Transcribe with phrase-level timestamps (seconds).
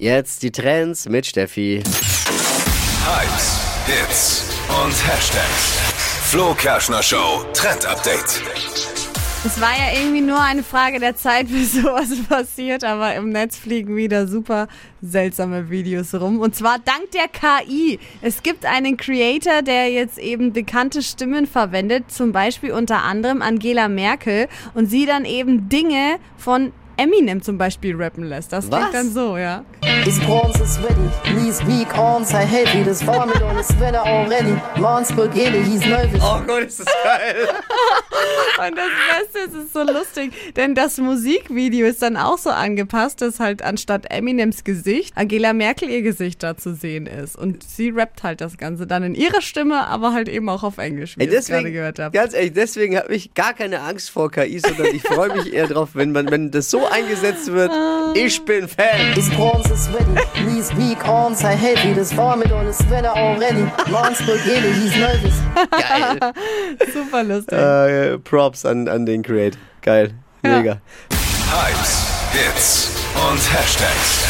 [0.00, 1.82] Jetzt die Trends mit Steffi.
[3.04, 5.76] Hypes, Hits und Hashtags.
[6.30, 8.40] Flo Kerschner Show Trend Update.
[9.44, 13.56] Es war ja irgendwie nur eine Frage der Zeit, bis sowas passiert, aber im Netz
[13.56, 14.68] fliegen wieder super
[15.02, 16.38] seltsame Videos rum.
[16.38, 17.98] Und zwar dank der KI.
[18.22, 23.88] Es gibt einen Creator, der jetzt eben bekannte Stimmen verwendet, zum Beispiel unter anderem Angela
[23.88, 28.52] Merkel, und sie dann eben Dinge von Eminem zum Beispiel rappen lässt.
[28.52, 28.92] Das klingt Was?
[28.92, 29.64] dann so, ja.
[30.04, 31.08] His bronze is ready,
[31.40, 32.82] knees weak, arms are heavy.
[32.82, 34.56] This vomit on his sweater already.
[34.80, 36.20] Mom's spaghetti, he's nervous.
[36.22, 37.48] Oh Gott, ist das geil.
[38.58, 38.86] Und das
[39.32, 43.38] Beste ist, es ist so lustig, denn das Musikvideo ist dann auch so angepasst, dass
[43.40, 47.36] halt anstatt Eminems Gesicht Angela Merkel ihr Gesicht da zu sehen ist.
[47.36, 50.78] Und sie rappt halt das Ganze dann in ihrer Stimme, aber halt eben auch auf
[50.78, 52.14] Englisch, wie Ey, ihr es gerade deswegen, gehört habt.
[52.14, 55.66] ganz ehrlich, deswegen habe ich gar keine Angst vor KI, sondern ich freue mich eher
[55.68, 57.70] drauf, wenn man, wenn das so eingesetzt wird.
[58.14, 59.12] Ich bin Fan.
[59.14, 61.92] His bronze is ready, knees weak, arms are heavy.
[61.94, 63.62] This vomit on his sweater already.
[63.90, 65.40] Mom's spaghetti, he's nervous.
[65.70, 66.32] Geil.
[66.92, 67.58] Super lustig.
[67.58, 69.56] äh, Props an, an den Create.
[69.82, 70.14] Geil.
[70.42, 70.80] Mega.
[71.10, 72.90] Hypes, Hits
[73.30, 74.24] und Hashtags.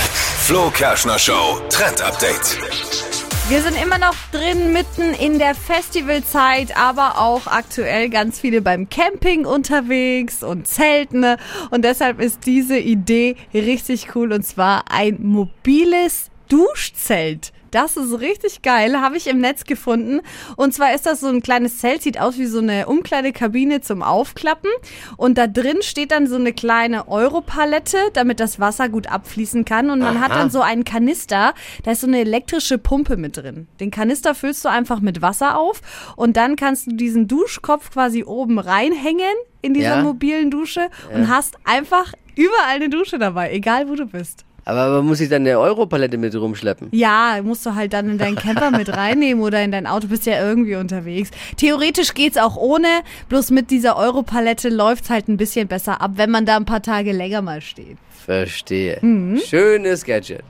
[0.46, 3.07] Flo Kerschner Show Trend Update.
[3.48, 8.90] Wir sind immer noch drin, mitten in der Festivalzeit, aber auch aktuell ganz viele beim
[8.90, 11.24] Camping unterwegs und Zelten.
[11.70, 17.54] Und deshalb ist diese Idee richtig cool und zwar ein mobiles Duschzelt.
[17.70, 20.20] Das ist richtig geil, habe ich im Netz gefunden.
[20.56, 24.02] Und zwar ist das so ein kleines Zelt, sieht aus wie so eine Umkleidekabine zum
[24.02, 24.70] Aufklappen.
[25.16, 29.90] Und da drin steht dann so eine kleine Europalette, damit das Wasser gut abfließen kann.
[29.90, 30.38] Und man hat Aha.
[30.40, 33.68] dann so einen Kanister, da ist so eine elektrische Pumpe mit drin.
[33.80, 35.80] Den Kanister füllst du einfach mit Wasser auf
[36.16, 40.02] und dann kannst du diesen Duschkopf quasi oben reinhängen in dieser Ja.
[40.02, 44.44] mobilen Dusche und hast einfach überall eine Dusche dabei, egal wo du bist.
[44.68, 46.88] Aber man muss sich dann eine Europalette mit rumschleppen.
[46.92, 50.26] Ja, musst du halt dann in deinen Camper mit reinnehmen oder in dein Auto, bist
[50.26, 51.30] ja irgendwie unterwegs.
[51.56, 52.86] Theoretisch geht's auch ohne,
[53.30, 56.82] bloß mit dieser Europalette läuft's halt ein bisschen besser ab, wenn man da ein paar
[56.82, 57.96] Tage länger mal steht.
[58.26, 59.00] Verstehe.
[59.42, 60.42] Schönes Gadget.